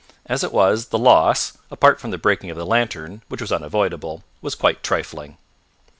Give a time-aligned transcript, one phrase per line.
[0.25, 4.23] As it was the loss, apart from the breaking of the lantern, which was unavoidable,
[4.41, 5.37] was quite trifling.